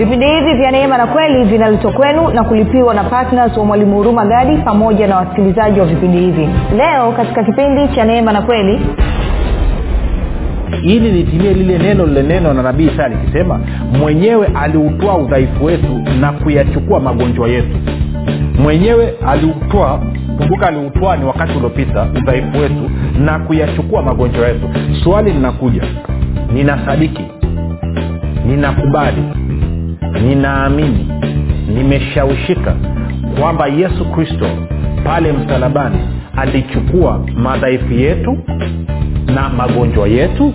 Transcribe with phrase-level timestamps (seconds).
[0.00, 4.26] vipindi hivi vya neema na kweli vinaletwa kwenu na kulipiwa na ptns wa mwalimu huruma
[4.26, 6.48] gadi pamoja na wasikilizaji wa vipindi hivi.
[6.76, 8.80] Leo katika kipindi cha neema na kweli.
[10.82, 13.60] Ili litimie lile neno lile neno na nabii isaa likisema
[13.98, 17.76] mwenyewe aliutoa udhaifu wetu na kuyachukua magonjwa yetu.
[18.62, 20.00] Mwenyewe aliutoa
[20.38, 24.68] kumbuka aliutoa ni wakati uliopita udhaifu wetu na kuyachukua magonjwa yetu.
[25.04, 25.82] Swali linakuja
[26.52, 27.24] ninasadiki?
[28.46, 29.22] Ninakubali
[30.12, 31.08] ninaamini
[31.74, 32.76] nimeshawishika
[33.40, 34.46] kwamba yesu kristo
[35.04, 35.98] pale msalabani
[36.36, 38.38] alichukua madhaifu yetu
[39.34, 40.54] na magonjwa yetu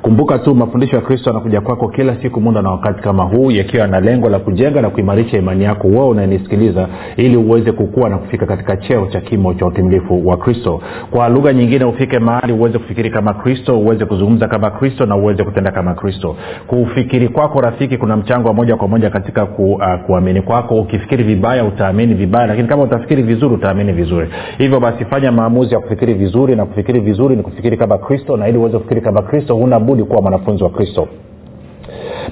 [0.01, 3.87] kumbuka tu mafundisho ya kristo anakuja kwako kila siku muda na wakati kama huu yakiwa
[3.87, 8.45] na lengo la kujenga na kuimarisha imani yako wewe unanisikiliza ili uweze kukua na kufika
[8.45, 10.81] katika cheo cha kimo cha utimilifu wa kristo.
[11.11, 15.43] Kwa lugha nyingine ufike mahali uweze kufikiri kama kristo uweze kuzungumza kama kristo na uweze
[15.43, 16.35] kutenda kama kristo.
[16.67, 20.75] Kufikiri kwako rafiki kuna mchango wa moja kwa moja katika ku, uh, kuamini kwako.
[20.81, 24.29] Ukifikiri vibaya utaamini vibaya lakini kama utafikiri vizuri utaamini vizuri.
[24.57, 28.47] Hivyo basi fanya maamuzi ya kufikiri vizuri na kufikiri vizuri ni kufikiri kama kristo na
[28.47, 31.07] ili uweze kufikiri kama kristo huna budi kuwa mwanafunzi wa kristo.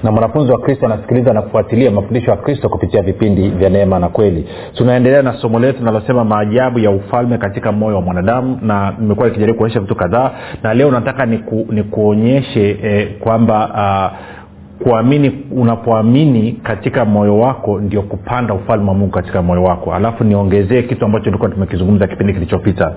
[0.02, 4.08] Na mwanafunzi wa kristo anasikiliza na kufuatilia mafundisho ya kristo kupitia vipindi vya neema na
[4.08, 4.46] kweli.
[4.74, 9.58] Tunaendelea na somo letu linalosema maajabu ya ufalme katika moyo wa mwanadamu na nimekuwa nikijaribu
[9.58, 10.30] kuonyesha vitu kadhaa
[10.62, 11.26] na leo nataka
[11.70, 14.18] nikuonyeshe ni eh, kwamba uh,
[14.86, 19.94] kuamini unapoamini katika moyo wako ndio kupanda ufalme wa mungu katika moyo wako.
[19.94, 22.92] Alafu niongezee kitu ambacho tulikuwa tumekizungumza kipindi kilichopita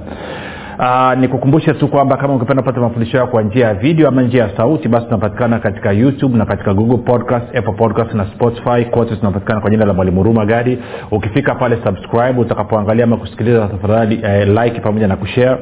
[1.19, 4.57] nikukumbushe tu kwamba kama ungependa kupata mafundisho yao kwa njia ya video ama njia ya
[4.57, 8.85] sauti basi tunapatikana katika youtube na katika google podcast apple podcast na spotify.
[8.91, 10.79] Kote tunapatikana kwa jina la mwalimu ruma gadi.
[11.11, 12.39] Ukifika pale subscribe.
[12.41, 15.57] Utakapoangalia ama kusikiliza tafadhali eh, like pamoja na kushare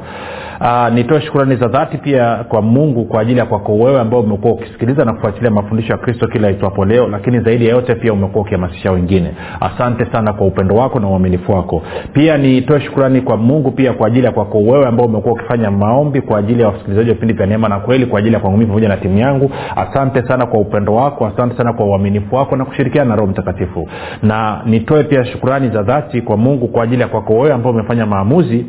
[0.94, 5.04] nitoe shukurani za dhati pia kwa mungu kwa ajili ya kwako wewe ambao umekuwa ukisikiliza
[5.04, 8.92] na kufuatilia mafundisho ya kristo kila itwapo leo lakini zaidi ya yote pia umekuwa ukihamasisha
[8.92, 9.30] wengine.
[9.60, 11.82] Asante sana kwa upendo wako na uaminifu wako.
[12.12, 16.20] Pia nitoe shukurani kwa mungu pia kwa ajili ya kwako wewe ambao umekuwa ukifanya maombi
[16.20, 18.88] kwa ajili ya wasikilizaji wa vipindi vya neema na kweli kwa ajili ya kwangu pamoja
[18.88, 19.50] na timu yangu.
[19.76, 23.88] Asante sana kwa upendo wako asante sana kwa uaminifu wako na kushirikiana na roho mtakatifu.
[24.22, 28.06] Na nitoe pia shukurani za dhati kwa mungu kwa ajili ya kwako wewe ambao umefanya
[28.06, 28.66] maamuzi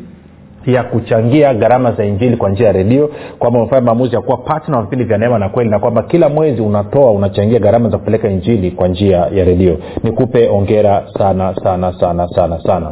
[0.68, 4.78] ya kuchangia gharama za injili kwa njia ya redio kwamba umefanya maamuzi ya kuwa patna
[4.78, 8.30] wa vipindi vya neema na kweli na kwamba kila mwezi unatoa unachangia gharama za kupeleka
[8.30, 9.78] injili kwa njia ya redio.
[10.04, 12.92] Nikupe ongera sana sana sana sana sana.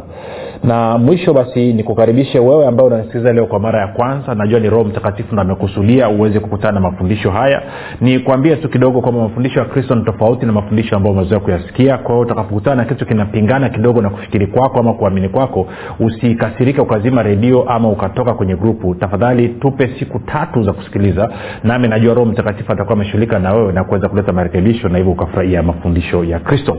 [0.64, 4.34] Na mwisho basi nikukaribishe wewe ambaye unanisikiliza leo kwa mara ya kwanza.
[4.34, 7.62] Najua ni roho mtakatifu na amekusudia uweze kukutana na mafundisho haya.
[8.00, 11.98] Nikwambie tu kidogo kwamba mafundisho ya kristo ni tofauti na mafundisho ambayo umezoea kuyasikia.
[11.98, 15.66] Kwa hiyo utakapokutana na kitu kinapingana kidogo na kufikiri kwako ama kuamini kwako
[16.00, 21.30] usikasirike ukazima redio ama ukatoka kwenye grupu tafadhali tupe siku tatu za kusikiliza
[21.64, 25.62] nami najua roho mtakatifu atakuwa ameshughulika na wewe na kuweza kuleta marekebisho na hivyo ukafurahia
[25.62, 26.76] mafundisho ya kristo.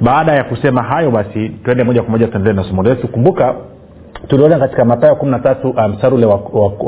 [0.00, 3.08] Baada ya kusema hayo basi tuende moja kwa moja tuendelee na somo letu.
[3.08, 3.54] Kumbuka
[4.28, 6.38] tuliona katika matayo kumi na tatu mstari ule wa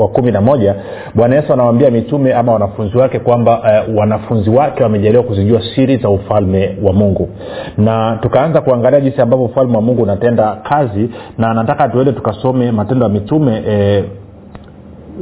[0.07, 0.75] kumi na moja
[1.15, 6.09] bwana yesu anawambia mitume ama wanafunzi wake kwamba uh, wanafunzi wake wamejaliwa kuzijua siri za
[6.09, 7.29] ufalme wa mungu.
[7.77, 13.05] Na tukaanza kuangalia jinsi ambavyo ufalme wa mungu unatenda kazi na nataka tuende tukasome matendo
[13.05, 14.03] ya mitume eh,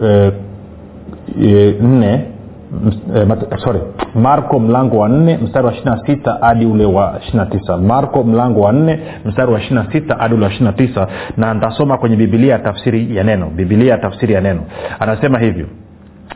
[0.04, 0.32] eh,
[1.44, 2.26] eh, nne
[3.16, 3.28] eh,
[3.64, 3.80] sorry.
[4.16, 7.78] Marko mlango wa nne mstari wa ishirina sita hadi ule wa ishirina tisa.
[7.78, 11.08] Marko mlango wa nne mstari wa ishirina sita hadi ule wa ishirina tisa.
[11.38, 13.50] Na ntasoma kwenye bibilia ya tafsiri ya neno.
[13.50, 14.62] Bibilia ya tafsiri ya neno.
[15.00, 15.68] Anasema hivyo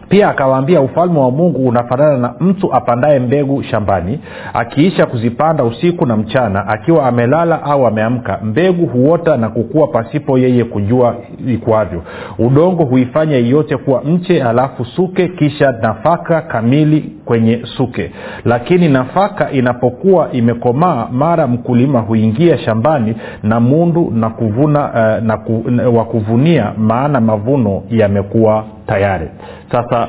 [0.09, 4.19] pia akawaambia ufalme wa mungu unafanana na mtu apandaye mbegu shambani
[4.53, 8.39] akiisha kuzipanda usiku na mchana akiwa amelala au ameamka.
[8.43, 11.15] Mbegu huota na kukua pasipo yeye kujua
[11.47, 12.03] ikwavyo.
[12.39, 18.11] Udongo huifanya iyote kuwa mche alafu suke kisha nafaka kamili kwenye suke.
[18.45, 25.63] Lakini nafaka inapokuwa imekomaa mara mkulima huingia shambani na mundu na kuvuna uh, na ku,
[25.97, 29.27] wa kuvunia maana mavuno yamekuwa tayari.
[29.71, 30.07] Sasa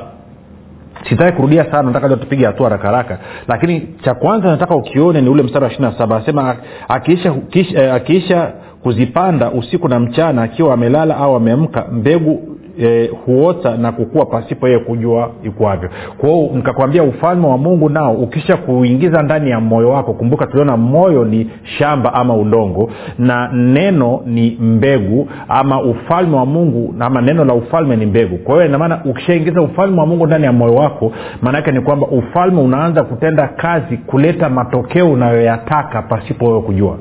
[1.09, 3.17] sitaki kurudia sana nataka tupige hatua haraka haraka.
[3.47, 6.15] Lakini cha kwanza nataka ukione ni ule mstari wa ishirina saba.
[6.17, 6.55] Asema
[6.87, 7.33] akiisha,
[7.75, 8.51] eh, akiisha
[8.83, 12.48] kuzipanda usiku na mchana akiwa amelala au ameamka mbegu
[12.79, 15.89] e, huota na kukua pasipo yeye kujua ikwavyo.
[16.17, 21.25] Kwao nikakwambia ufalme wa mungu nao ukisha kuingiza ndani ya moyo wako kumbuka tuliona moyo
[21.25, 27.53] ni shamba ama udongo na neno ni mbegu ama ufalme wa mungu ama neno la
[27.53, 28.37] ufalme ni mbegu.
[28.37, 31.11] Kwa hiyo inamaana ukishaingiza ufalme wa mungu ndani ya moyo wako
[31.41, 36.97] maanaake ni kwamba ufalme unaanza kutenda kazi kuleta matokeo unayoyataka pasipo wewe kujua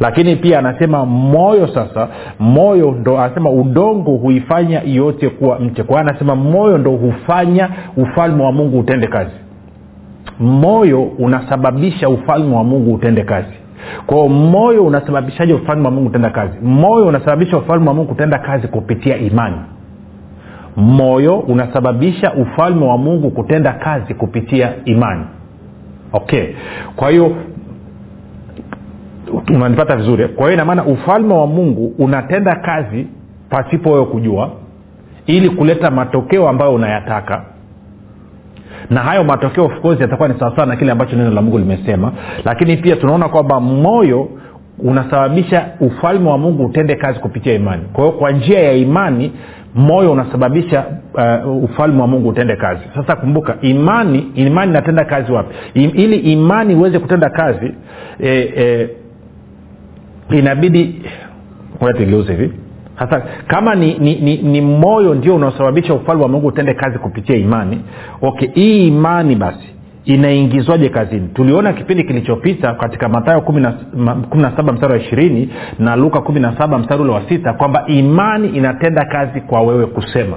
[0.00, 5.82] lakini pia anasema moyo sasa moyo ndo anasema udongo huifanya yote kuwa mche.
[5.82, 9.34] Kwa anasema moyo ndo hufanya ufalme wa mungu utende kazi.
[10.40, 13.54] Moyo unasababisha ufalme wa mungu utende kazi.
[14.06, 16.58] Kwao moyo unasababishaje ufalme wa mungu utenda kazi?
[16.62, 19.56] Moyo unasababisha ufalme wa mungu kutenda kazi kupitia imani.
[20.76, 25.24] Moyo unasababisha ufalme wa mungu kutenda kazi kupitia imani.
[26.12, 26.44] Okay.
[26.96, 27.36] Kwa hiyo
[29.54, 30.28] unanipata vizuri.
[30.28, 33.06] Kwa hiyo inamaana ufalme wa mungu unatenda kazi
[33.50, 34.50] pasipo wewe kujua
[35.26, 37.44] ili kuleta matokeo ambayo unayataka.
[38.90, 42.12] Na hayo matokeo of course yatakuwa ni sawasawa na kile ambacho neno la mungu limesema.
[42.44, 44.28] Lakini pia tunaona kwamba moyo
[44.78, 47.82] unasababisha ufalme wa mungu utende kazi kupitia imani.
[47.92, 49.32] Kwa hiyo kwa njia ya imani
[49.74, 50.84] moyo unasababisha
[51.44, 52.80] uh, ufalme wa mungu utende kazi.
[52.94, 55.54] Sasa kumbuka imani imani inatenda kazi wapi?
[55.74, 57.74] Ili imani iweze kutenda kazi
[58.20, 58.88] eh, eh,
[60.30, 61.02] inabidi
[61.96, 62.52] tugeuze hivi.
[62.98, 67.36] Sasa kama ni, ni, ni, ni moyo ndio unaosababisha ufalme wa mungu utende kazi kupitia
[67.36, 67.80] imani
[68.22, 69.68] okay hii imani basi
[70.04, 71.28] inaingizwaje kazini?
[71.28, 73.60] Tuliona kipindi kilichopita katika matayo kumi
[74.42, 75.48] na saba mstari wa ishirini
[75.78, 79.86] na luka kumi na saba mstari ule wa sita kwamba imani inatenda kazi kwa wewe
[79.86, 80.36] kusema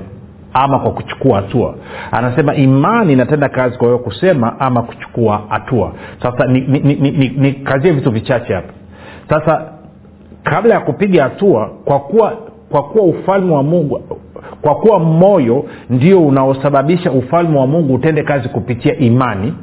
[0.53, 1.75] ama kwa kuchukua hatua.
[2.11, 5.93] Anasema imani inatenda kazi kwa wewe kusema ama kuchukua hatua.
[6.21, 8.73] Sasa ni, ni, ni, ni, ni kazie vitu vichache hapa.
[9.29, 9.76] Sasa
[10.49, 12.37] kabla ya kupiga hatua kwa kuwa
[12.69, 14.01] kwa kuwa ufalme wa mungu
[14.61, 19.53] kwa kuwa moyo ndio unaosababisha ufalme wa mungu utende kazi kupitia imani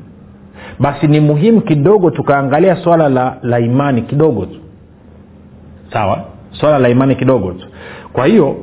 [0.78, 4.58] basi ni muhimu kidogo tukaangalia swala la, la imani kidogo tu.
[5.92, 6.24] Sawa?
[6.52, 7.66] Swala la imani kidogo tu.
[8.12, 8.56] Kwa hiyo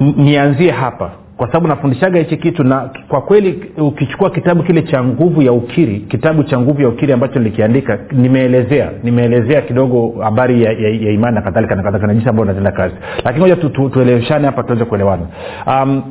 [0.00, 5.42] nianzie hapa kwa sababu nafundishaga hichi kitu na kwa kweli ukichukua kitabu kile cha nguvu
[5.42, 10.88] ya ukiri kitabu cha nguvu ya ukiri ambacho nilikiandika nimeelezea nimeelezea kidogo habari ya, ya,
[10.88, 12.94] ya imani na kadhalika na kadhalika na jinsi ambayo unatenda kazi.
[13.24, 15.22] Lakini moja tu, tu, tueleweshane hapa tuweze kuelewana.
[15.66, 16.02] Um,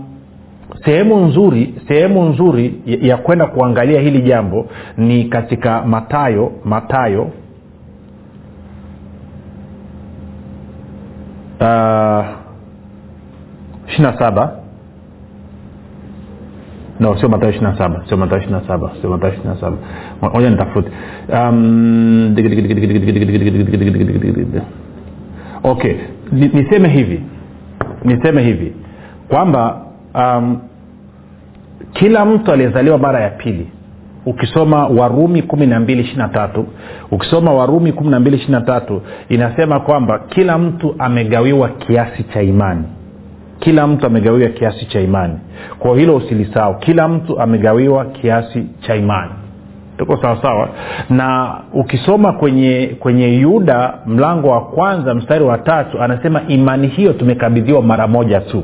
[0.85, 4.65] sehemu nzuri sehemu nzuri ya, ya kwenda kuangalia hili jambo
[4.97, 7.31] ni katika matayo matayo
[11.61, 12.25] uh,
[13.89, 14.62] ishiri saba
[16.99, 19.77] no sio matayo ishina saba sio matayo ishina saba sio matayo ishina saba
[20.33, 20.89] moja nitafute
[21.33, 22.35] um,
[26.53, 27.21] niseme hivi
[28.03, 28.73] niseme hivi
[29.27, 29.81] kwamba
[30.15, 30.57] um,
[31.93, 33.67] kila mtu aliyezaliwa mara ya pili
[34.25, 36.65] ukisoma warumi kumi na mbili ishiri na tatu
[37.11, 42.41] ukisoma warumi kumi na mbili ishiri na tatu inasema kwamba kila mtu amegawiwa kiasi cha
[42.41, 42.83] imani
[43.63, 45.33] kila mtu amegawiwa kiasi cha imani.
[45.79, 49.31] Kwa hilo usilisahau kila mtu amegawiwa kiasi cha imani.
[49.97, 50.69] Tuko sawasawa
[51.09, 57.81] na ukisoma kwenye kwenye yuda mlango wa kwanza mstari wa tatu anasema imani hiyo tumekabidhiwa
[57.81, 58.63] mara moja tu.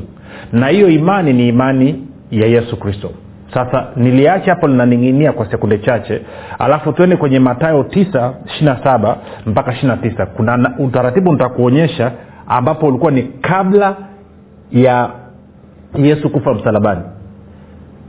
[0.52, 3.10] Na hiyo imani ni imani ya yesu kristo.
[3.54, 6.20] Sasa niliacha hapo linaning'inia kwa sekunde chache.
[6.58, 9.16] Alafu tuende kwenye matayo tisa ishirina saba
[9.46, 12.12] mpaka 9 kuna utaratibu nitakuonyesha
[12.48, 13.96] ambapo ulikuwa ni kabla
[14.72, 15.10] ya
[15.98, 17.00] yesu kufa msalabani.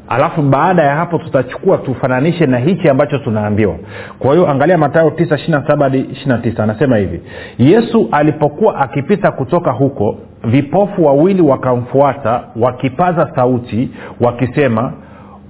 [0.09, 3.75] Alafu baada ya hapo tutachukua tufananishe na hichi ambacho tunaambiwa.
[4.19, 7.21] Kwa hiyo angalia matayo 9 hadi 29 anasema hivi
[7.57, 13.89] yesu alipokuwa akipita kutoka huko vipofu wawili wakamfuata wakipaza sauti
[14.19, 14.93] wakisema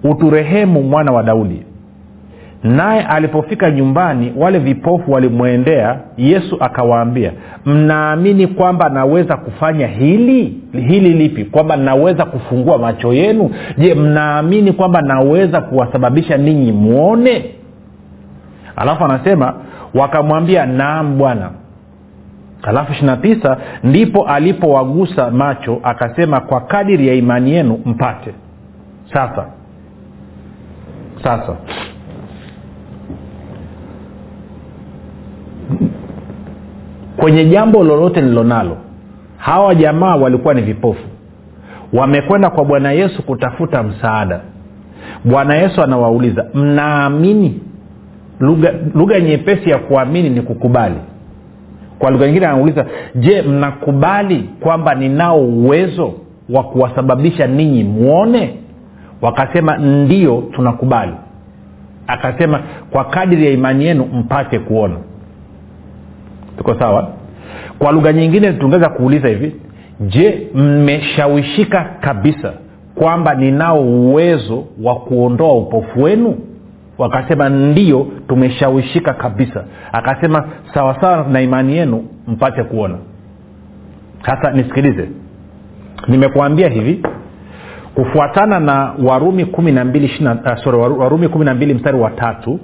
[0.03, 1.65] uturehemu mwana wa daudi
[2.63, 7.31] naye alipofika nyumbani wale vipofu walimwendea yesu akawaambia
[7.65, 10.57] mnaamini kwamba naweza kufanya hili?
[10.71, 11.45] Hili lipi?
[11.45, 13.51] Kwamba naweza kufungua macho yenu?
[13.77, 17.45] Je mnaamini kwamba naweza kuwasababisha ninyi mwone?
[18.75, 19.53] Alafu anasema
[19.93, 21.49] wakamwambia naam bwana.
[22.63, 28.33] Alafu ishina tisa ndipo alipowagusa macho akasema kwa kadiri ya imani yenu mpate.
[29.13, 29.45] Sasa
[31.23, 31.55] sasa
[37.21, 38.77] kwenye jambo lolote nililonalo
[39.37, 41.03] hawa jamaa walikuwa ni vipofu.
[41.93, 44.39] Wamekwenda kwa bwana yesu kutafuta msaada.
[45.25, 47.59] Bwana yesu anawauliza mnaamini?
[48.39, 50.95] Lugha lugha nyepesi ya kuamini ni kukubali.
[51.99, 52.85] Kwa lugha nyingine anauliza
[53.15, 56.13] je mnakubali kwamba ninao uwezo
[56.49, 58.55] wa kuwasababisha ninyi mwone?
[59.21, 61.13] Wakasema ndio tunakubali.
[62.07, 62.59] Akasema
[62.91, 64.95] kwa kadiri ya imani yenu mpate kuona
[66.57, 67.07] tuko sawa?
[67.79, 69.55] Kwa lugha nyingine tungeweza kuuliza hivi
[69.99, 72.53] je mmeshawishika kabisa
[72.95, 76.35] kwamba ninao uwezo wa kuondoa upofu wenu?
[76.97, 79.63] Wakasema ndio tumeshawishika kabisa.
[79.91, 82.97] Akasema sawasawa na imani yenu mpate kuona.
[84.25, 85.09] Sasa nisikilize.
[86.07, 87.03] Nimekuambia hivi
[87.95, 92.59] kufuatana na warumi kumi na mbili uh, sorry, warumi kumi na mbili mstari wa tatu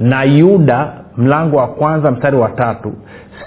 [0.00, 2.92] na yuda mlango wa kwanza mstari wa tatu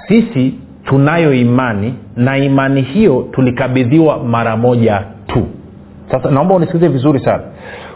[0.07, 0.53] sisi
[0.85, 5.47] tunayo imani na imani hiyo tulikabidhiwa mara moja tu.
[6.11, 7.43] Sasa naomba unisikilize vizuri sana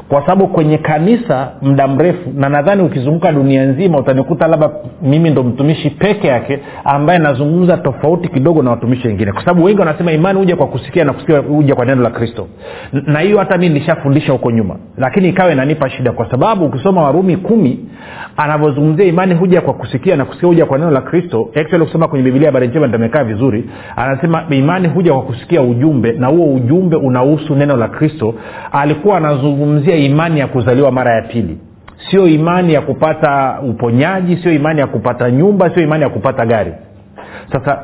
[0.09, 4.69] kwa sababu kwenye kanisa muda mrefu na nadhani ukizunguka dunia nzima utanikuta labda
[5.01, 9.31] mimi ndo mtumishi peke yake ambaye nazungumza tofauti kidogo na watumishi wengine.
[9.31, 12.47] Kwa sababu wengi wanasema imani huja kwa kusikia na kusikia huja kwa neno la kristo.
[12.93, 14.75] Na hiyo hata mi nilishafundisha huko nyuma.
[14.97, 17.79] Lakini ikawa inanipa shida kwa sababu ukisoma warumi kumi
[18.37, 22.47] anavyozungumzia imani huja kwa kusikia na kusikia huja kwa neno la kristo actually kwenye bibilia
[22.47, 27.77] habari njema nitamekaa vizuri anasema imani huja kwa kusikia ujumbe na huo ujumbe unahusu neno
[27.77, 28.33] la kristo.
[28.71, 31.57] Alikuwa anazungumzia imani ya kuzaliwa mara ya pili.
[32.11, 36.73] Sio imani ya kupata uponyaji sio imani ya kupata nyumba sio imani ya kupata gari.
[37.51, 37.83] Sasa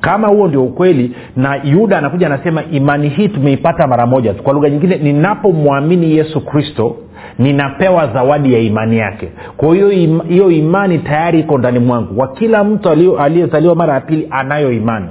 [0.00, 4.42] kama huo ndio ukweli na yuda anakuja anasema imani hii tumeipata mara moja tu.
[4.42, 6.96] Kwa lugha nyingine ninapomwamini yesu kristo
[7.38, 9.28] ninapewa zawadi ya imani yake.
[9.56, 9.88] Kwa hiyo
[10.28, 12.14] hiyo imani tayari iko ndani mwangu.
[12.14, 15.08] Kwa kila mtu aliyezaliwa mara ya pili anayo imani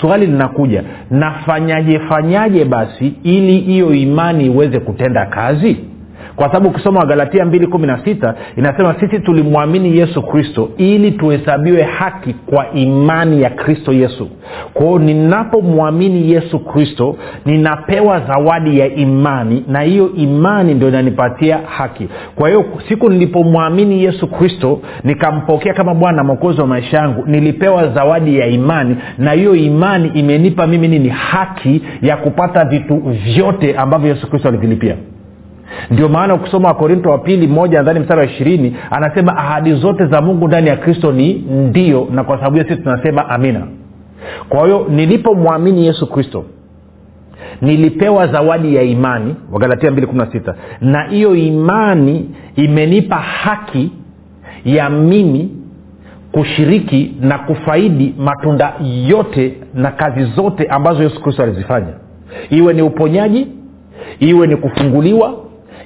[0.00, 5.76] swali linakuja nafanyaje fanyaje basi ili hiyo imani iweze kutenda kazi
[6.36, 11.82] kwa sababu ukisoma wagalatia mbili kumi na sita inasema sisi tulimwamini yesu kristo ili tuhesabiwe
[11.82, 14.28] haki kwa imani ya kristo yesu.
[14.74, 22.08] Kwao ninapomwamini yesu kristo ninapewa zawadi ya imani na hiyo imani ndio inanipatia haki.
[22.34, 27.88] Kwa hiyo siku nilipomwamini yesu kristo nikampokea kama bwana na mwokozi wa maisha yangu nilipewa
[27.88, 31.08] zawadi ya imani na hiyo imani imenipa mimi nini?
[31.08, 32.96] Haki ya kupata vitu
[33.34, 34.96] vyote ambavyo yesu kristo alivilipia
[35.90, 40.20] ndio maana ukisoma wakorinto wa pili moja nadhani mstari wa ishirini anasema ahadi zote za
[40.20, 43.66] mungu ndani ya kristo ni ndio na kwa sababu hiyo sisi tunasema amina.
[44.48, 46.44] Kwa hiyo nilipomwamini yesu kristo
[47.62, 53.90] nilipewa zawadi ya imani wagalatia 216 na hiyo imani imenipa haki
[54.64, 55.50] ya mimi
[56.32, 58.72] kushiriki na kufaidi matunda
[59.08, 61.92] yote na kazi zote ambazo yesu kristo alizifanya.
[62.50, 63.46] Iwe ni uponyaji
[64.20, 65.34] iwe ni kufunguliwa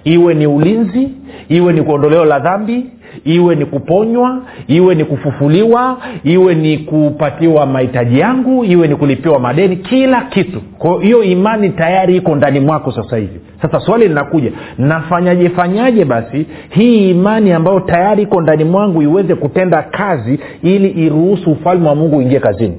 [0.06, 1.08] iwe ni ulinzi
[1.48, 2.86] iwe ni kuondoleo la dhambi
[3.24, 9.76] iwe ni kuponywa iwe ni kufufuliwa iwe ni kupatiwa mahitaji yangu iwe ni kulipiwa madeni
[9.76, 10.60] kila kitu.
[10.78, 13.40] Kwa hiyo imani tayari iko ndani mwako sasa hivi.
[13.62, 19.82] Sasa swali linakuja nafanyaje fanyaje basi hii imani ambayo tayari iko ndani mwangu iweze kutenda
[19.82, 22.74] kazi ili iruhusu ufalme wa mungu uingie kazini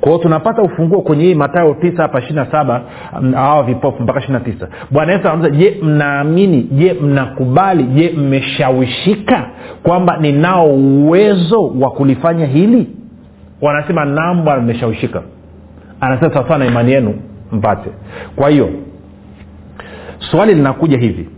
[0.00, 2.82] kwao tunapata ufunguo kwenye hii matayo tisa hapa ishiri na saba
[3.34, 4.68] hawa vipofu mpaka ishiri na tisa.
[4.90, 6.62] Bwana yesu anauliza je mnaamini?
[6.62, 7.82] Je mnakubali?
[7.82, 9.50] Je mmeshawishika
[9.82, 12.86] kwamba ninao uwezo wa kulifanya hili?
[13.60, 15.22] Wanasema nam bwana mmeshawishika.
[16.00, 17.14] Anasema sawasawa na imani yenu
[17.52, 17.90] mpate.
[18.36, 18.68] Kwa hiyo
[20.18, 21.28] swali linakuja hivi.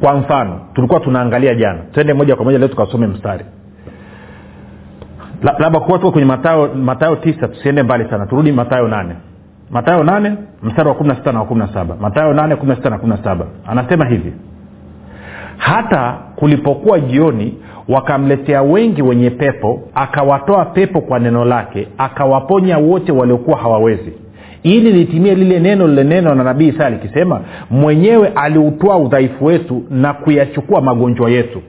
[0.00, 3.44] Kwa mfano tulikuwa tunaangalia jana twende moja kwa moja leo tukasome mstari
[5.44, 8.26] labda kuwa tuko kwenye matayo matayo tisa tusiende mbali sana.
[8.26, 9.14] Turudi matayo nane.
[9.70, 11.96] Matayo nane mstari wa kumi na sita na wa kumi na saba.
[12.00, 13.46] Matayo nane kumi na sita na kumi na saba.
[13.66, 14.32] Anasema hivi.
[15.56, 17.54] Hata kulipokuwa jioni
[17.88, 24.12] wakamletea wengi wenye pepo akawatoa pepo kwa neno lake akawaponya wote waliokuwa hawawezi.
[24.62, 30.12] Ili litimie lile neno lile neno na nabii isaya likisema mwenyewe aliutwaa udhaifu wetu na
[30.12, 31.62] kuyachukua magonjwa yetu.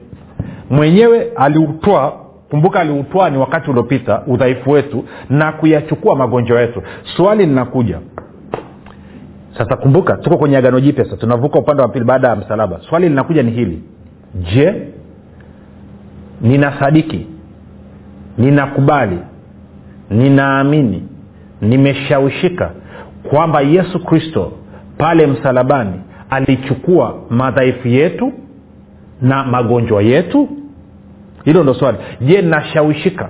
[0.70, 2.12] Mwenyewe aliutwaa
[2.50, 6.82] kumbuka aliutwaa ni wakati uliopita udhaifu wetu na kuyachukua magonjwa yetu.
[7.16, 7.98] Swali linakuja.
[9.58, 12.80] Sasa kumbuka tuko kwenye agano jipya sasa tunavuka upande wa pili baada ya msalaba.
[12.88, 13.82] Swali linakuja ni hili.
[14.54, 14.88] Je
[16.40, 17.26] ninasadiki?
[18.38, 19.18] Ninakubali?
[20.10, 21.02] Ninaamini?
[21.60, 22.70] Nimeshawishika
[23.30, 24.52] kwamba yesu kristo
[24.98, 26.00] pale msalabani
[26.30, 28.32] alichukua madhaifu yetu
[29.22, 30.48] na magonjwa yetu
[31.46, 31.98] hilo ndo swali.
[32.20, 33.28] Je nashawishika?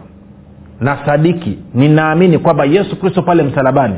[0.81, 3.95] Na sadiki ninaamini kwamba yesu kristo pale msalabani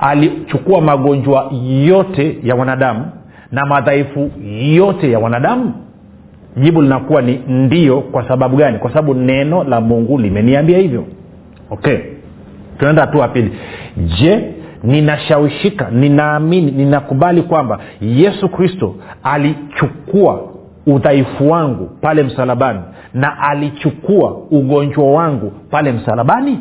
[0.00, 1.50] alichukua magonjwa
[1.86, 3.06] yote ya wanadamu
[3.52, 4.30] na madhaifu
[4.74, 5.72] yote ya wanadamu?
[6.56, 8.00] Jibu linakuwa ni ndio.
[8.00, 8.78] Kwa sababu gani?
[8.78, 11.04] Kwa sababu neno la mungu limeniambia hivyo.
[11.70, 11.98] Okay.
[12.78, 13.52] Tunaenda hatua pili.
[14.20, 14.44] Je
[14.84, 15.90] ninashawishika?
[15.90, 20.40] Ninaamini ninakubali kwamba yesu kristo alichukua
[20.86, 22.80] udhaifu wangu pale msalabani
[23.14, 26.58] na alichukua ugonjwa wangu pale msalabani?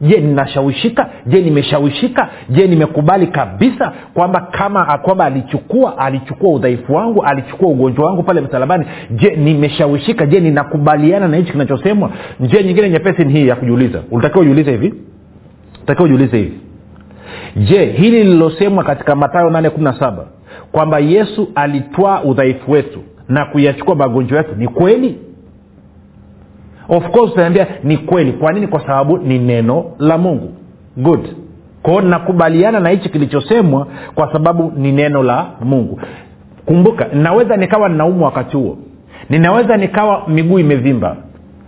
[0.00, 1.08] Je ninashawishika?
[1.26, 2.28] Je nimeshawishika?
[2.48, 8.84] Je nimekubali kabisa kwamba kama kwamba alichukua alichukua udhaifu wangu alichukua ugonjwa wangu pale msalabani?
[9.10, 10.26] Je nimeshawishika?
[10.26, 12.10] Je ninakubaliana na hichi kinachosemwa?
[12.40, 14.02] Njia nyingine nyepesi ni hii ya kujiuliza.
[14.10, 14.94] Ulitakiwa ujiulize hivi?
[15.82, 16.58] Utakiwa ujiulize hivi.
[17.56, 20.14] Je hili lililosemwa katika matayo 817
[20.72, 23.00] kwamba yesu alitwaa udhaifu wetu
[23.30, 25.18] na kuyachukua magonjwa yake ni kweli?
[26.88, 28.32] Of course utaniambia ni kweli.
[28.32, 28.66] Kwa nini?
[28.66, 30.52] Kwa sababu ni neno la mungu.
[30.96, 31.28] Good.
[31.82, 36.00] Kwao nakubaliana na hichi kilichosemwa kwa sababu ni neno la mungu.
[36.66, 38.78] Kumbuka ninaweza nikawa ninaumwa wakati huo.
[39.30, 41.16] Ninaweza nikawa miguu imevimba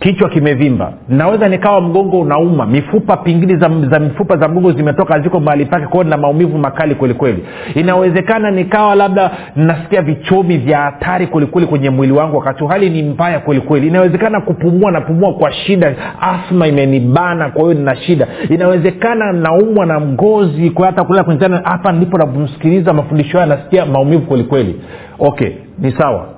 [0.03, 0.93] kichwa kimevimba.
[1.09, 5.87] Naweza nikawa mgongo unauma mifupa pingili za, za mifupa za mgongo zimetoka ziko mahali pake
[5.87, 7.45] kwao na maumivu makali kwelikweli
[7.75, 13.41] inawezekana nikawa labda nasikia vichomi vya hatari kwelikweli kwenye mwili wangu wakati hali ni mbaya
[13.41, 18.27] kwelikweli inawezekana kupumua napumua kwa shida asma imenibana kwa hiyo nina shida.
[18.49, 24.23] Inawezekana naumwa na ngozi kwa hata kulala kwenye hapa ndipo namsikiliza mafundisho hayo nasikia maumivu
[24.27, 24.81] kwelikweli
[25.19, 26.32] okay ni sawa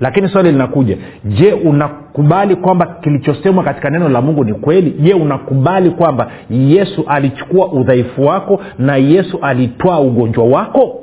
[0.00, 4.90] lakini swali linakuja je unakubali kwamba kilichosemwa katika neno la mungu ni kweli?
[4.90, 11.00] Je unakubali kwamba yesu alichukua udhaifu wako na yesu alitwaa ugonjwa wako?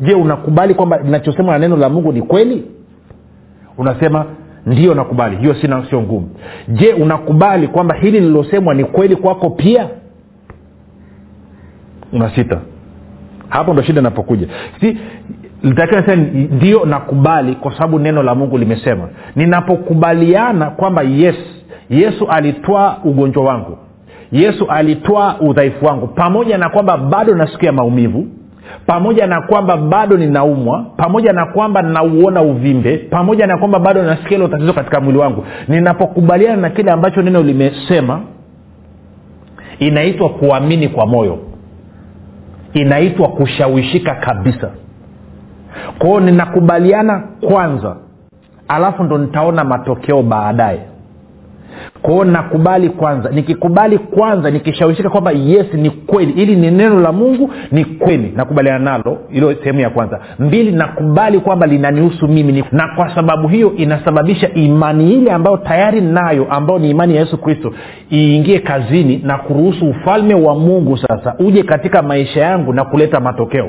[0.00, 2.64] Je unakubali kwamba linachosemwa na neno la mungu ni kweli?
[3.78, 4.24] Unasema
[4.66, 5.36] ndio nakubali.
[5.36, 6.28] Hiyo sina sio ngumu.
[6.68, 9.88] Je unakubali kwamba hili lililosemwa ni kweli kwako pia?
[12.12, 12.60] Una sita.
[13.48, 14.46] Hapo ndo shida inapokuja.
[14.80, 14.98] Si
[15.62, 19.08] litakiwa ndio nakubali kwa sababu neno la mungu limesema.
[19.36, 21.36] Ninapokubaliana kwamba yes
[21.90, 23.78] yesu alitwaa ugonjwa wangu.
[24.32, 26.06] Yesu alitwaa udhaifu wangu.
[26.06, 28.26] Pamoja na kwamba bado nasikia maumivu
[28.86, 34.30] pamoja na kwamba bado ninaumwa pamoja na kwamba nauona uvimbe pamoja na kwamba bado nasikia
[34.30, 38.20] hilo tatizo katika mwili wangu ninapokubaliana na kile ambacho neno limesema
[39.78, 41.38] inaitwa kuamini kwa moyo.
[42.74, 44.70] Inaitwa kushawishika kabisa
[45.98, 47.96] kwao ninakubaliana kwanza.
[48.68, 50.80] Alafu ndo nitaona matokeo baadaye
[52.02, 53.30] kwao nakubali kwanza.
[53.30, 56.32] Nikikubali kwanza nikishawishika kwamba yes ni kweli.
[56.32, 58.32] Ili ni neno la mungu ni kweli.
[58.36, 59.18] Nakubaliana nalo.
[59.32, 60.20] Ilo sehemu ya kwanza.
[60.38, 62.64] Mbili nakubali kwamba linanihusu mimi.
[62.72, 67.38] Na kwa sababu hiyo inasababisha imani ile ambayo tayari nayo ambayo ni imani ya yesu
[67.38, 67.72] kristo
[68.12, 73.68] iingie kazini na kuruhusu ufalme wa mungu sasa uje katika maisha yangu na kuleta matokeo.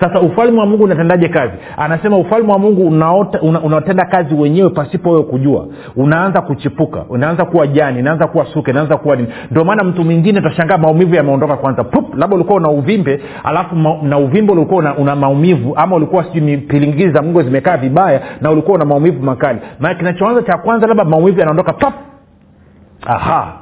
[0.00, 1.52] Sasa ufalme wa mungu unatendaje kazi?
[1.76, 5.66] Anasema ufalme wa mungu unaota, una, unatenda kazi wenyewe pasipo wewe kujua.
[5.96, 7.04] Unaanza kuchipuka.
[7.08, 9.28] Unaanza kuwa jani inaanza kuwa suke inaanza kuwa nini.
[9.50, 11.84] Ndio maana mtu mwingine utashangaa maumivu yameondoka kwanza.
[11.84, 16.24] Pup labda ulikuwa una uvimbe alafu ma, na uvimbe ulikuwa una, una maumivu ama ulikuwa
[16.24, 19.58] sijui pilingili za mungu zimekaa vibaya na ulikuwa una maumivu makali.
[19.80, 21.94] Maana kinachoanza cha kwanza labda maumivu yanaondoka pap
[23.06, 23.52] aha.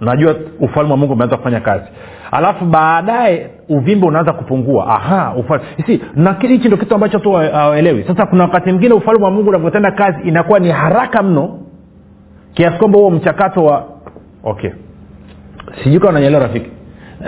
[0.00, 1.84] Najua ufalme wa mungu umeanza kufanya kazi.
[2.30, 4.86] Alafu baadaye uvimbe unaanza kupungua.
[4.86, 5.34] Aha
[6.48, 10.28] hichi ndo kitu ambacho tu hawaelewi sasa kuna wakati mwingine ufalme wa mungu unavyotenda kazi
[10.28, 11.58] inakuwa ni haraka mno
[12.54, 13.84] kiasi kwamba huo mchakato wa
[14.44, 14.70] okay.
[15.84, 16.70] Sijui kama nanyelewa rafiki.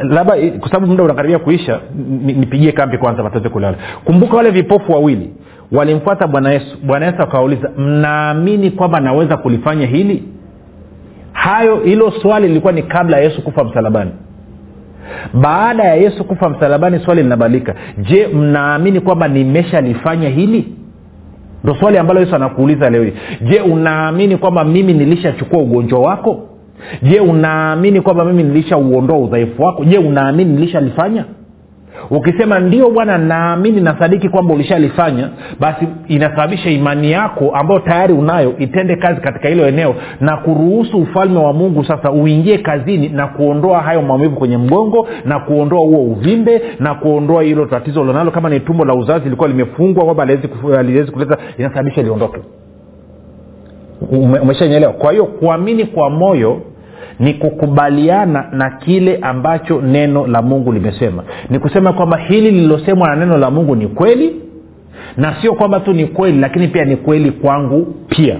[0.02, 1.80] Labda kwa sababu muda unakaribia kuisha
[2.24, 3.76] nipigie kambi kwanza mataweze kulala.
[4.04, 5.34] Kumbuka wale vipofu wawili
[5.72, 6.78] walimfuata bwana yesu.
[6.82, 10.22] Bwana yesu akawauliza mnaamini kwamba naweza kulifanya hili?
[11.32, 14.10] Hayo hilo swali lilikuwa ni kabla ya yesu kufa msalabani.
[15.34, 17.74] Baada ya yesu kufa msalabani swali linabadilika.
[17.98, 20.72] Je mnaamini kwamba nimeshalifanya hili
[21.64, 23.12] ndo swali ambalo yesu anakuuliza leo hii.
[23.42, 26.42] Je unaamini kwamba mimi nilishachukua ugonjwa wako?
[27.02, 29.84] Je unaamini kwamba mimi nilishauondoa udhaifu wako?
[29.84, 31.24] Je unaamini nilishalifanya
[32.10, 35.28] ukisema ndio bwana naamini na sadiki kwamba ulishalifanya
[35.60, 41.38] basi inasababisha imani yako ambayo tayari unayo itende kazi katika hilo eneo na kuruhusu ufalme
[41.38, 46.62] wa mungu sasa uingie kazini na kuondoa hayo maumivu kwenye mgongo na kuondoa huo uvimbe
[46.80, 50.22] na kuondoa hilo tatizo lonalo kama ni tumbo la uzazi lilikuwa limefungwa kwamba
[50.78, 52.40] aliwezi kuleta inasababisha liondoke.
[54.42, 56.60] Umeshanyelewa kwa hiyo kuamini kwa moyo
[57.18, 61.22] ni kukubaliana na kile ambacho neno la mungu limesema.
[61.50, 64.36] Ni kusema kwamba hili lililosemwa na neno la mungu ni kweli
[65.16, 68.38] na sio kwamba tu ni kweli lakini pia ni kweli kwangu pia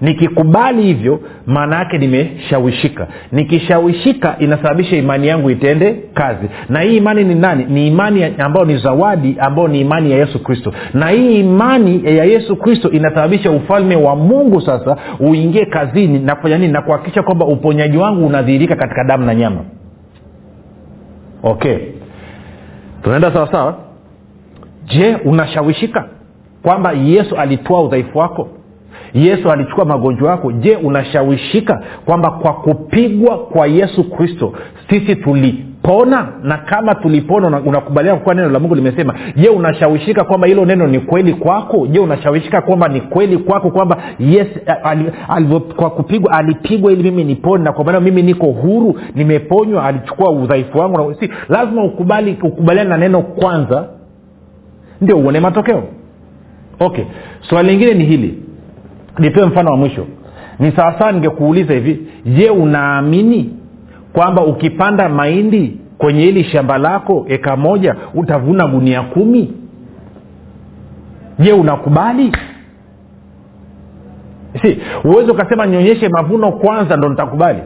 [0.00, 3.06] nikikubali hivyo maana yake nimeshawishika.
[3.32, 6.46] Nikishawishika inasababisha imani yangu itende kazi.
[6.68, 7.64] Na hii imani ni nani?
[7.68, 10.72] Ni imani ambayo ni zawadi ambayo ni imani ya yesu kristo.
[10.94, 16.58] Na hii imani ya yesu kristo inasababisha ufalme wa mungu sasa uingie kazini na kufanya
[16.58, 16.72] nini?
[16.72, 19.60] Na kuhakikisha kwamba uponyaji wangu unadhihirika katika damu na nyama.
[21.42, 21.78] Okay.
[23.02, 23.76] Tunaenda sawasawa
[24.86, 26.08] je unashawishika
[26.62, 28.48] kwamba yesu alitoa udhaifu wako
[29.14, 30.52] yesu alichukua magonjwa yako.
[30.52, 34.52] Je unashawishika kwamba kwa kupigwa kwa yesu kristo
[34.90, 36.28] sisi tulipona?
[36.42, 41.00] Na kama tulipona unakubaliana kuwa neno la mungu limesema je unashawishika kwamba hilo neno ni
[41.00, 41.86] kweli kwako?
[41.86, 44.46] Je unashawishika kwamba ni kweli kwako kwamba yes
[44.82, 49.84] al, al, kwa kupigwa alipigwa ili mimi nipone na kwa maana mimi niko huru nimeponywa
[49.84, 53.88] alichukua udhaifu wangu si lazima ukubali ukubaliane na neno kwanza
[55.00, 55.82] ndio uone matokeo.
[56.80, 57.04] Okay
[57.40, 58.42] swali lingine ni hili
[59.18, 60.06] nipewe mfano wa mwisho.
[60.58, 63.50] Ni sawasawa ningekuuliza hivi je unaamini
[64.12, 69.52] kwamba ukipanda mahindi kwenye hili shamba lako eka moja utavuna gunia kumi?
[71.38, 72.32] Je unakubali?
[74.62, 77.58] Si uwezi ukasema nionyeshe mavuno kwanza ndo nitakubali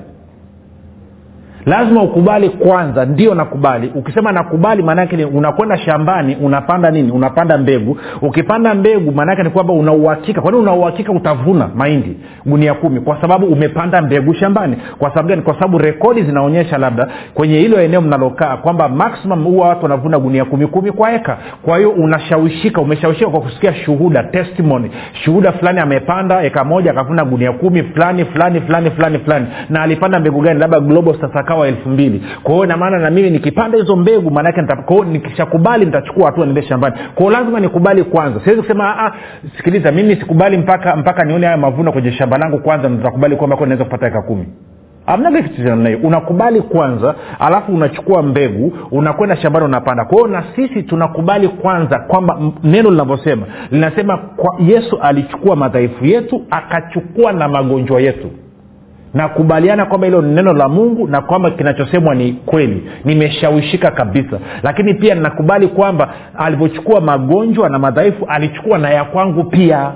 [1.70, 3.92] lazima ukubali kwanza ndio nakubali.
[3.94, 7.10] Ukisema nakubali maanaake unakwenda shambani unapanda nini?
[7.10, 7.98] Unapanda mbegu.
[8.22, 13.00] Ukipanda mbegu maanaake ni kwamba unauhakika kwani unauhakika utavuna mahindi gunia kumi?
[13.00, 14.76] Kwa sababu umepanda mbegu shambani.
[14.98, 15.42] Kwa sababu gani?
[15.42, 20.44] Kwa sababu rekodi zinaonyesha labda kwenye hilo eneo mnalokaa kwamba maximum huwa watu wanavuna gunia
[20.44, 21.38] kumi kumi kwa eka.
[21.62, 24.90] Kwa hiyo unashawishika umeshawishika kwa kusikia shuhuda testimony.
[25.24, 29.46] Shuhuda fulani amepanda eka moja akavuna gunia kumi fulani fulani fulani fulani fulani.
[29.68, 30.60] Na alipanda mbegu gani?
[30.60, 32.22] Labda global sasa akawa elfu mbili.
[32.42, 34.62] Kwa hiyo na mimi nikipanda hizo mbegu maanake
[35.06, 36.96] nikishakubali nitachukua hatua niende shambani.
[37.14, 38.40] Kwao lazima nikubali kwanza.
[38.40, 39.12] Siwezi kusema
[39.56, 43.84] sikiliza mimi sikubali mpaka mpaka nione haya mavuno kwenye shamba langu kwanza nitakubali kwamba naweza
[43.84, 44.46] kupata eka kumi.
[45.06, 45.42] Amnaga
[46.02, 50.04] unakubali kwanza alafu unachukua mbegu unakwenda shambani unapanda.
[50.04, 56.42] Kwa hiyo na sisi tunakubali kwanza kwamba neno linavyosema linasema kwa yesu alichukua madhaifu yetu
[56.50, 58.30] akachukua na magonjwa yetu
[59.14, 62.90] nakubaliana kwamba hilo ni neno la mungu na kwamba kinachosemwa ni kweli.
[63.04, 64.38] Nimeshawishika kabisa.
[64.62, 69.92] Lakini pia nakubali kwamba alivyochukua magonjwa na madhaifu alichukua na ya kwangu pia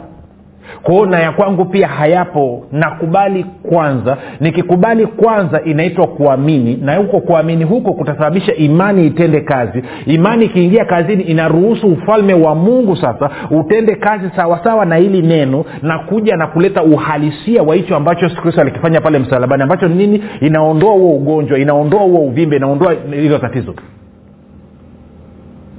[0.82, 2.66] kwao na ya kwangu pia hayapo.
[2.72, 4.16] Nakubali kwanza.
[4.40, 6.76] Nikikubali kwanza inaitwa kuamini.
[6.82, 9.82] Na huko kuamini huko kutasababisha imani itende kazi.
[10.06, 15.98] Imani ikiingia kazini inaruhusu ufalme wa mungu sasa utende kazi sawasawa na hili neno na
[15.98, 20.24] kuja na kuleta uhalisia wa hicho ambacho yesu kristo alikifanya pale msalabani ambacho ni nini?
[20.40, 23.74] Inaondoa huo ugonjwa inaondoa huo uvimbe inaondoa hilo tatizo.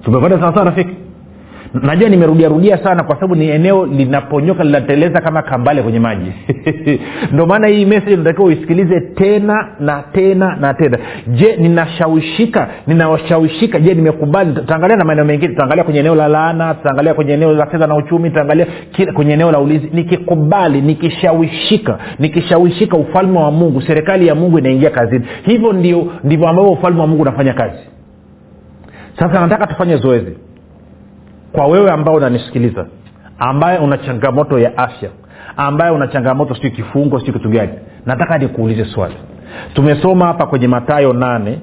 [0.04, 1.04] Tumepata sawasawa rafiki
[1.81, 6.31] najua nimerudiarudia sana kwa sababu ni eneo linaponyoka linateleza kama kambale kwenye maji.
[7.31, 10.97] Ndio maana hii message natakiwa uisikilize tena na tena na tena.
[11.27, 12.67] Je ninashawishika?
[12.88, 13.79] Ninawashawishika?
[13.79, 14.53] Je nimekubali?
[14.53, 15.47] Tutaangalia na maeneo mengine.
[15.53, 18.67] Tutaangalia kwenye eneo la laana tutaangalia kwenye eneo la fedha na uchumi tutaangalia
[19.13, 19.89] kwenye eneo la ulinzi.
[19.93, 25.25] Nikikubali nikishawishika nikishawishika ufalme wa mungu serikali ya mungu inaingia kazini.
[25.45, 27.79] Hivyo ndio ndivyo ambavyo ufalme wa mungu unafanya kazi.
[29.19, 30.44] Sasa nataka tufanye zoezi
[31.55, 32.85] kwa wewe ambao unanisikiliza
[33.39, 35.09] ambaye una changamoto ya afya
[35.57, 37.71] ambaye una changamoto sio kifungo sio kitu gani
[38.05, 39.15] nataka nikuulize swali.
[39.73, 41.59] Tumesoma hapa kwenye matayo nane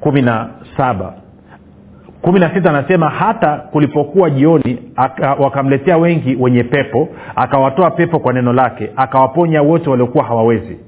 [0.00, 1.14] kumi na saba.
[2.22, 4.78] Kumi na sita anasema hata kulipokuwa jioni
[5.38, 10.78] wakamletea wengi wenye pepo akawatoa pepo kwa neno lake akawaponya wote waliokuwa hawawezi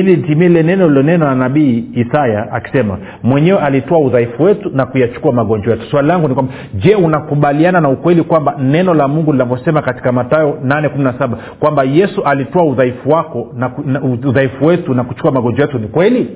[0.00, 5.72] ili litimile neno lilonenwa na nabii isaya akisema mwenyewe alitoa udhaifu wetu na kuyachukua magonjwa
[5.74, 5.86] yetu.
[5.90, 10.58] Swali langu ni kwamba je unakubaliana na ukweli kwamba neno la mungu linavyosema katika matayo
[10.66, 11.28] 817
[11.60, 16.28] kwamba yesu alitoa udhaifu wako na, na udhaifu wetu na kuchukua magonjwa yetu ni kweli?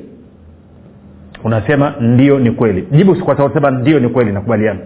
[1.45, 2.89] Unasema ndio ni kweli.
[2.91, 3.17] Jibu
[3.55, 4.33] sema ndio ni kweli.
[4.33, 4.81] Nakubaliana.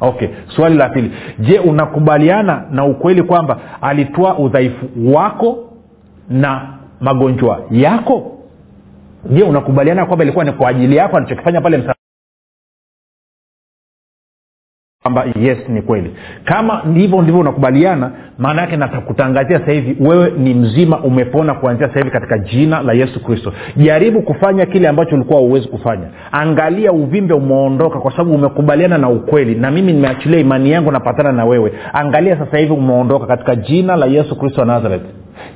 [0.00, 1.10] Okay swali la pili.
[1.38, 5.58] Je unakubaliana na ukweli kwamba alitoa udhaifu wako
[6.30, 8.32] na magonjwa yako?
[9.30, 11.82] Je unakubaliana kwamba ilikuwa ni kwa ajili yako alichokifanya pale
[15.06, 16.16] kwamba yes ni kweli.
[16.44, 21.98] Kama ndivyo ndivyo unakubaliana maana yake natakutangazia sasa hivi wewe ni mzima umepona kuanzia sasa
[22.00, 23.52] hivi katika jina la yesu kristo.
[23.76, 26.08] Jaribu kufanya kile ambacho ulikuwa huwezi kufanya.
[26.32, 31.44] Angalia uvimbe umeondoka kwa sababu umekubaliana na ukweli na mimi nimeachilia imani yangu napatana na
[31.44, 31.72] wewe.
[31.92, 35.02] Angalia sasa hivi umeondoka katika jina la yesu kristo wa nazareth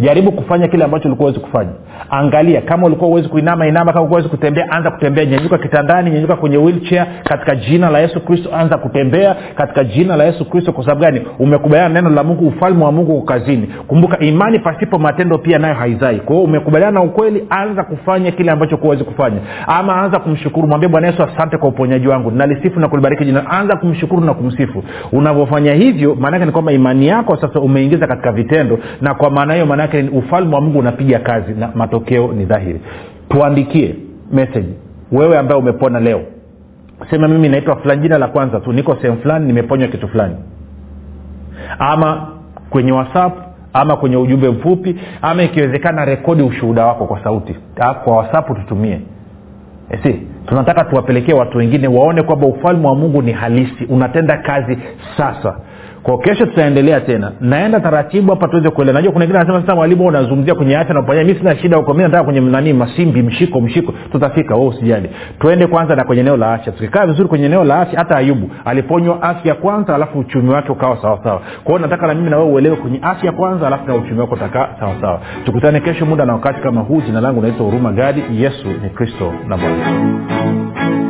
[0.01, 1.71] jaribu kufanya kile ambacho ulikuwa uwezi kufanya.
[2.11, 5.25] Angalia kama ulikuwa uwezi kuinama inama kama uwezi kutembea anza kutembea.
[5.25, 10.25] Nyanyuka kitandani nyanyuka kwenye wheelchair katika jina la yesu kristo anza kutembea katika jina la
[10.25, 10.73] yesu kristo.
[10.73, 11.21] Kwa sababu gani?
[11.38, 13.66] Umekubaliana neno la mungu ufalme wa mungu kazini.
[13.87, 16.16] Kumbuka imani pasipo matendo pia nayo haizai.
[16.21, 19.38] Kwa hiyo umekubaliana na ukweli anza kufanya kile ambacho kuwezi kufanya.
[19.66, 22.31] Ama anza kumshukuru mwambie bwana yesu asante kwa uponyaji wangu.
[22.31, 23.51] Nalisifu na kulibariki jina.
[23.51, 24.85] Anza kumshukuru na kumsifu.
[25.12, 29.66] Unavyofanya hivyo maanake ni kwamba imani yako sasa umeingiza katika vitendo na kwa maana hiyo
[29.71, 32.81] maanaake ufalme wa mungu unapiga kazi na matokeo ni dhahiri.
[33.29, 33.95] Tuandikie
[34.33, 34.69] message.
[35.13, 36.21] Wewe ambaye umepona leo
[37.11, 40.37] sema mimi naitwa fulani jina la kwanza tu niko sehemu fulani nimeponywa kitu fulani.
[41.79, 42.29] Ama
[42.71, 43.33] kwenye whatsapp
[43.73, 47.57] ama kwenye ujumbe mfupi ama ikiwezekana rekodi ushuhuda wako kwa sauti.
[48.05, 49.01] Kwa whatsapp tutumie.
[50.03, 54.79] Si tunataka tuwapelekee watu wengine waone kwamba ufalme wa mungu ni halisi unatenda kazi
[55.17, 55.57] sasa
[56.03, 57.33] kwa kesho tutaendelea tena.
[57.41, 58.95] Naenda taratibu hapa tuweze kuelewa.
[58.95, 62.25] Najua kuna anasema sasa mwalimu unazungumzia kwenye afya na mi sina shida huko mi nataka
[62.25, 63.95] kwenye nani masimbi mshiko mshiko.
[64.13, 65.11] Tutafika wewe usijali.
[65.39, 68.51] Tuende kwanza na kwenye eneo la afya tukikaa vizuri kwenye eneo la afya hata ayubu
[68.65, 72.99] aliponywa afya kwanza alafu uchumi wake ukawa sawasawa kwao nataka na mimi na uelewe kwenye
[73.03, 77.01] afya kwanza alafu na uchumi wako utakaa sawasawa tukutane kesho muda na wakati kama huu.
[77.01, 78.23] Jina langu naitwa huruma gadi.
[78.33, 81.10] Yesu ni kristo na bwana